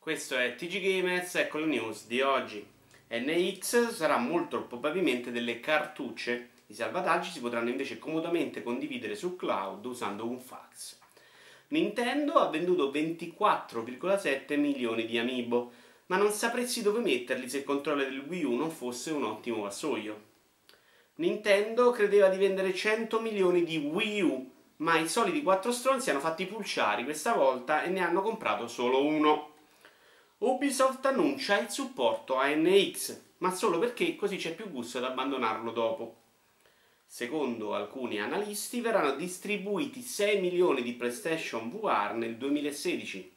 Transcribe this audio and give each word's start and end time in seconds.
Questo 0.00 0.38
è 0.38 0.54
TG 0.54 0.80
Gamers, 0.80 1.34
ecco 1.34 1.58
le 1.58 1.66
news 1.66 2.06
di 2.06 2.22
oggi. 2.22 2.66
NX 3.10 3.90
sarà 3.90 4.16
molto 4.16 4.62
probabilmente 4.62 5.30
delle 5.30 5.60
cartucce. 5.60 6.52
I 6.68 6.74
salvataggi 6.74 7.28
si 7.28 7.38
potranno 7.38 7.68
invece 7.68 7.98
comodamente 7.98 8.62
condividere 8.62 9.14
sul 9.14 9.36
cloud 9.36 9.84
usando 9.84 10.26
un 10.26 10.40
fax. 10.40 10.96
Nintendo 11.68 12.32
ha 12.32 12.48
venduto 12.48 12.90
24,7 12.90 14.58
milioni 14.58 15.04
di 15.04 15.18
amiibo, 15.18 15.70
ma 16.06 16.16
non 16.16 16.30
sapresti 16.30 16.80
dove 16.80 17.00
metterli 17.00 17.46
se 17.46 17.58
il 17.58 17.64
controllo 17.64 18.02
del 18.02 18.24
Wii 18.26 18.44
U 18.44 18.54
non 18.54 18.70
fosse 18.70 19.10
un 19.10 19.24
ottimo 19.24 19.60
vassoio. 19.60 20.28
Nintendo 21.16 21.90
credeva 21.90 22.28
di 22.28 22.38
vendere 22.38 22.72
100 22.72 23.20
milioni 23.20 23.64
di 23.64 23.76
Wii 23.76 24.22
U, 24.22 24.50
ma 24.76 24.96
i 24.98 25.06
soliti 25.06 25.42
quattro 25.42 25.72
stronzi 25.72 26.08
hanno 26.08 26.20
fatti 26.20 26.46
pulciari 26.46 27.04
questa 27.04 27.34
volta 27.34 27.82
e 27.82 27.90
ne 27.90 28.00
hanno 28.00 28.22
comprato 28.22 28.66
solo 28.66 29.04
uno. 29.04 29.49
Ubisoft 30.42 31.04
annuncia 31.04 31.60
il 31.60 31.68
supporto 31.68 32.36
a 32.36 32.46
NX, 32.46 33.20
ma 33.38 33.50
solo 33.50 33.78
perché 33.78 34.16
così 34.16 34.38
c'è 34.38 34.54
più 34.54 34.70
gusto 34.70 34.96
ad 34.96 35.04
abbandonarlo 35.04 35.70
dopo. 35.70 36.16
Secondo 37.04 37.74
alcuni 37.74 38.22
analisti 38.22 38.80
verranno 38.80 39.16
distribuiti 39.16 40.00
6 40.00 40.40
milioni 40.40 40.82
di 40.82 40.94
PlayStation 40.94 41.68
VR 41.68 42.14
nel 42.14 42.38
2016, 42.38 43.30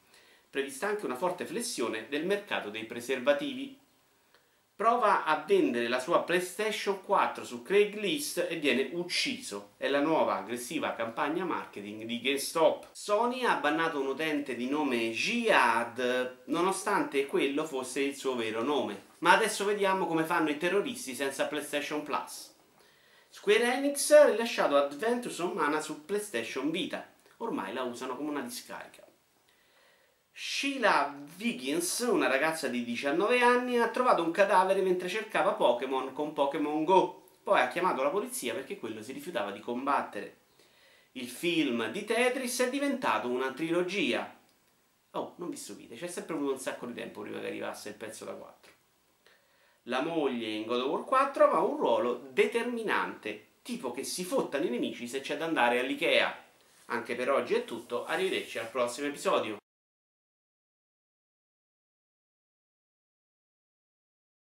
prevista 0.50 0.88
anche 0.88 1.04
una 1.04 1.18
forte 1.18 1.46
flessione 1.46 2.08
del 2.08 2.26
mercato 2.26 2.70
dei 2.70 2.86
preservativi 2.86 3.78
prova 4.76 5.24
a 5.24 5.44
vendere 5.46 5.88
la 5.88 6.00
sua 6.00 6.24
PlayStation 6.24 7.02
4 7.04 7.46
su 7.46 7.62
Craigslist 7.62 8.48
e 8.50 8.56
viene 8.56 8.90
ucciso. 8.94 9.74
È 9.78 9.88
la 9.88 10.02
nuova 10.02 10.38
aggressiva 10.38 10.96
campagna 10.96 11.46
marketing 11.46 12.06
di 12.06 12.20
GameStop. 12.20 12.88
Sony 12.92 13.44
ha 13.44 13.56
bannato 13.56 14.00
un 14.00 14.08
utente 14.08 14.56
di 14.56 14.68
nome 14.68 15.12
Jihad, 15.12 16.42
nonostante 16.46 17.28
quello 17.28 17.66
fosse 17.66 18.02
il 18.02 18.16
suo 18.16 18.36
vero 18.36 18.64
nome. 18.64 19.12
Ma 19.20 19.34
adesso 19.34 19.64
vediamo 19.64 20.08
come 20.08 20.24
fanno 20.24 20.50
i 20.50 20.58
terroristi 20.58 21.14
senza 21.14 21.46
PlayStation 21.46 22.02
Plus. 22.02 22.52
Square 23.30 23.76
Enix 23.76 24.10
ha 24.12 24.26
rilasciato 24.26 24.76
Adventures 24.76 25.38
on 25.40 25.54
Mana 25.54 25.82
su 25.82 26.04
PlayStation 26.04 26.72
Vita. 26.72 27.08
Ormai 27.38 27.74
la 27.74 27.84
usano 27.84 28.16
come 28.16 28.30
una 28.30 28.42
discarica. 28.42 29.04
Sheila 30.36 31.16
Wiggins, 31.38 32.00
una 32.00 32.28
ragazza 32.28 32.68
di 32.68 32.84
19 32.84 33.42
anni, 33.42 33.78
ha 33.78 33.90
trovato 33.90 34.24
un 34.24 34.32
cadavere 34.32 34.82
mentre 34.82 35.08
cercava 35.08 35.52
Pokémon 35.52 36.12
con 36.12 36.34
Pokémon 36.34 36.84
Go. 36.84 37.28
Poi 37.44 37.60
ha 37.60 37.68
chiamato 37.68 38.02
la 38.02 38.10
polizia 38.10 38.56
perché 38.56 38.80
quello 38.80 39.04
si 39.04 39.12
rifiutava 39.12 39.52
di 39.52 39.60
combattere. 39.60 40.38
Il 41.12 41.30
film 41.30 41.92
di 41.92 42.04
Tetris 42.04 42.62
è 42.62 42.70
diventato 42.72 43.30
una 43.30 43.54
trilogia. 43.54 44.36
Oh, 45.12 45.34
non 45.36 45.52
vi 45.52 45.56
stupite, 45.56 45.96
c'è 45.96 46.08
sempre 46.08 46.34
avuto 46.34 46.54
un 46.54 46.60
sacco 46.60 46.88
di 46.88 46.96
tempo 46.96 47.22
prima 47.22 47.40
che 47.40 47.48
arrivasse 47.48 47.90
il 47.90 47.96
pezzo 47.96 48.26
da 48.26 48.34
4. 48.34 48.72
La 49.84 50.02
moglie 50.02 50.48
in 50.48 50.66
God 50.66 50.82
of 50.82 50.90
War 50.90 51.04
4 51.04 51.52
ha 51.52 51.60
un 51.64 51.78
ruolo 51.78 52.30
determinante, 52.32 53.50
tipo 53.62 53.92
che 53.92 54.04
si 54.04 54.24
fottano 54.24 54.66
i 54.66 54.70
nemici 54.70 55.08
se 55.08 55.22
c'è 55.22 55.38
da 55.38 55.46
andare 55.46 55.80
all'Ikea. 55.80 56.36
Anche 56.86 57.14
per 57.14 57.30
oggi 57.30 57.54
è 57.54 57.66
tutto, 57.66 58.06
arrivederci 58.06 58.58
al 58.58 58.70
prossimo 58.72 59.06
episodio. 59.06 59.62